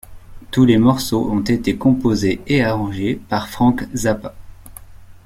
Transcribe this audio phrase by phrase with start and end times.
[0.49, 4.33] Tous les morceaux ont été composés et arrangés par Frank Zappa.